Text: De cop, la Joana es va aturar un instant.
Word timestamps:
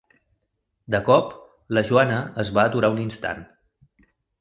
De 0.95 1.01
cop, 1.09 1.35
la 1.79 1.85
Joana 1.91 2.17
es 2.47 2.53
va 2.59 2.67
aturar 2.73 2.93
un 2.97 3.01
instant. 3.07 3.49